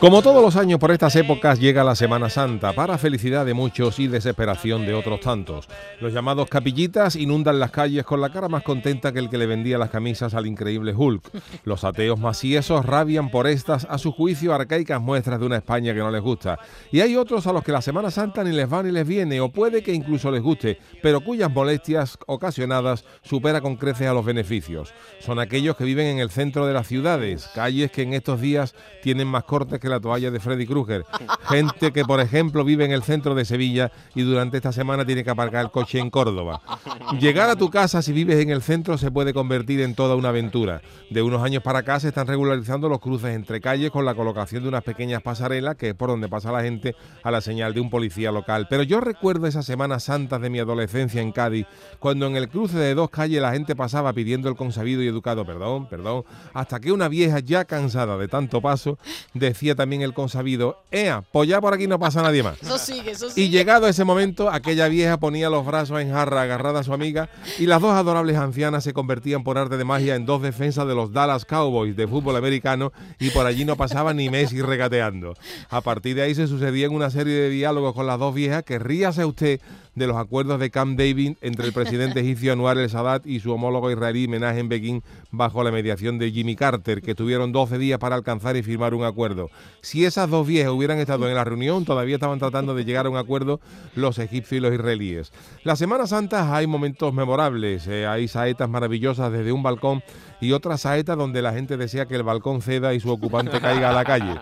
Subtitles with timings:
[0.00, 3.98] Como todos los años por estas épocas llega la Semana Santa, para felicidad de muchos
[3.98, 5.68] y desesperación de otros tantos.
[6.00, 9.46] Los llamados capillitas inundan las calles con la cara más contenta que el que le
[9.46, 11.28] vendía las camisas al increíble Hulk.
[11.64, 15.98] Los ateos maciesos rabian por estas, a su juicio, arcaicas muestras de una España que
[15.98, 16.60] no les gusta.
[16.92, 19.40] Y hay otros a los que la Semana Santa ni les va ni les viene,
[19.40, 24.24] o puede que incluso les guste, pero cuyas molestias ocasionadas supera con creces a los
[24.24, 24.94] beneficios.
[25.18, 28.76] Son aquellos que viven en el centro de las ciudades, calles que en estos días
[29.02, 31.04] tienen más cortes que la toalla de Freddy Krueger.
[31.48, 35.24] Gente que, por ejemplo, vive en el centro de Sevilla y durante esta semana tiene
[35.24, 36.60] que aparcar el coche en Córdoba.
[37.20, 40.28] Llegar a tu casa si vives en el centro se puede convertir en toda una
[40.28, 40.82] aventura.
[41.10, 44.62] De unos años para acá se están regularizando los cruces entre calles con la colocación
[44.62, 47.80] de unas pequeñas pasarelas, que es por donde pasa la gente a la señal de
[47.80, 48.66] un policía local.
[48.68, 51.66] Pero yo recuerdo esas semanas santas de mi adolescencia en Cádiz,
[51.98, 55.44] cuando en el cruce de dos calles la gente pasaba pidiendo el consabido y educado
[55.44, 58.97] perdón, perdón, hasta que una vieja ya cansada de tanto paso
[59.34, 62.62] decía también el consabido, ea, pues ya por aquí no pasa nadie más.
[62.62, 66.80] Eso sigue, eso Y llegado ese momento, aquella vieja ponía los brazos en jarra agarrada
[66.80, 67.28] a su amiga
[67.58, 70.94] y las dos adorables ancianas se convertían por arte de magia en dos defensas de
[70.94, 75.34] los Dallas Cowboys de fútbol americano y por allí no pasaba ni Messi regateando.
[75.70, 78.78] A partir de ahí se sucedían una serie de diálogos con las dos viejas que
[78.78, 79.60] ríase usted
[79.98, 83.52] de los acuerdos de Camp David entre el presidente egipcio Anwar el Sadat y su
[83.52, 87.98] homólogo israelí Menachem en Begin bajo la mediación de Jimmy Carter, que tuvieron 12 días
[87.98, 89.50] para alcanzar y firmar un acuerdo.
[89.80, 93.10] Si esas dos viejas hubieran estado en la reunión, todavía estaban tratando de llegar a
[93.10, 93.60] un acuerdo
[93.94, 95.32] los egipcios y los israelíes.
[95.64, 100.02] La Semana Santa hay momentos memorables, eh, hay saetas maravillosas desde un balcón
[100.40, 103.90] y otras saetas donde la gente desea que el balcón ceda y su ocupante caiga
[103.90, 104.34] a la calle.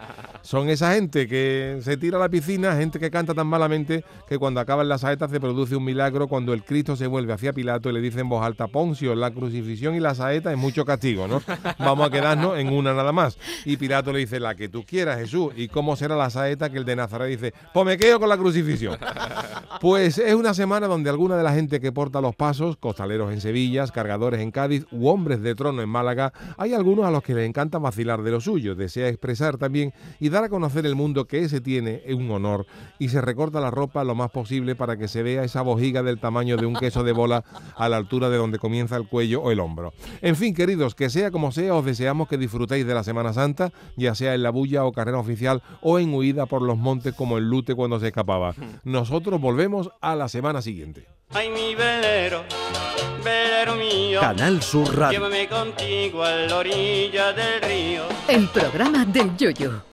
[0.47, 4.39] Son esa gente que se tira a la piscina, gente que canta tan malamente que
[4.39, 7.91] cuando acaban las saetas se produce un milagro cuando el Cristo se vuelve hacia Pilato
[7.91, 11.27] y le dice en voz alta, Poncio, la crucifixión y la saeta es mucho castigo,
[11.27, 11.43] ¿no?
[11.81, 13.39] Vamos a quedarnos en una nada más.
[13.65, 15.53] Y Pilato le dice, la que tú quieras, Jesús.
[15.57, 18.39] ¿Y cómo será la saeta que el de Nazaret dice, pues me quedo con la
[18.39, 18.97] crucifixión?
[19.79, 23.43] Pues es una semana donde alguna de la gente que porta los pasos, costaleros en
[23.43, 27.35] Sevilla, cargadores en Cádiz u hombres de trono en Málaga, hay algunos a los que
[27.35, 31.27] les encanta vacilar de lo suyo, desea expresar también y dar a conocer el mundo
[31.27, 32.67] que ese tiene es un honor
[32.99, 36.21] y se recorta la ropa lo más posible para que se vea esa bojiga del
[36.21, 37.43] tamaño de un queso de bola
[37.75, 39.95] a la altura de donde comienza el cuello o el hombro.
[40.21, 43.73] En fin, queridos, que sea como sea, os deseamos que disfrutéis de la Semana Santa,
[43.97, 47.39] ya sea en la bulla o carrera oficial o en huida por los montes como
[47.39, 48.55] el lute cuando se escapaba.
[48.85, 51.07] Nosotros volvemos a la semana siguiente.
[51.31, 52.43] Ay, mi velero,
[53.25, 55.19] velero mío, Canal Sur Radio.
[55.19, 58.03] llévame contigo a la orilla del río.
[58.29, 59.87] El programa del Yoyo.